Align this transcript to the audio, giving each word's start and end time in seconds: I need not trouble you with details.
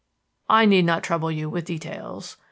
I 0.49 0.65
need 0.65 0.85
not 0.85 1.03
trouble 1.03 1.31
you 1.31 1.47
with 1.47 1.65
details. 1.65 2.37